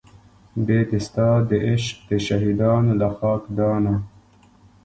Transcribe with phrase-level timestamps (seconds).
[0.65, 3.93] بې د ستا د عشق د شهیدانو له خاکدانه